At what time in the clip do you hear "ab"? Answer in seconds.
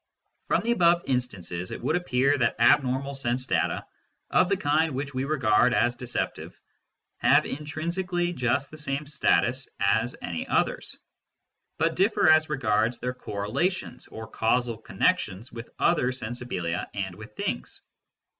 2.57-2.81